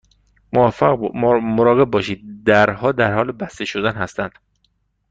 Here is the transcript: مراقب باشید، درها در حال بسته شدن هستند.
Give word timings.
مراقب 1.43 1.85
باشید، 1.85 2.43
درها 2.45 2.91
در 2.91 3.13
حال 3.15 3.31
بسته 3.31 3.65
شدن 3.65 3.93
هستند. 3.95 4.31